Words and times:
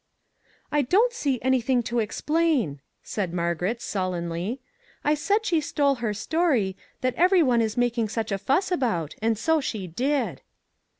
"I 0.71 0.81
don't 0.81 1.13
see 1.13 1.37
anything 1.43 1.83
to 1.83 1.99
explain," 1.99 2.79
said 3.03 3.31
Mar 3.35 3.53
garet, 3.53 3.83
sullenly." 3.83 4.59
I 5.03 5.13
said 5.13 5.45
she 5.45 5.61
stole 5.61 5.93
her 6.01 6.11
story, 6.11 6.75
that 7.01 7.13
every 7.17 7.43
one 7.43 7.61
is 7.61 7.77
making 7.77 8.09
such 8.09 8.31
a 8.31 8.39
fuss 8.39 8.71
about, 8.71 9.13
and 9.21 9.37
so 9.37 9.61
she 9.61 9.85
did." 9.85 10.41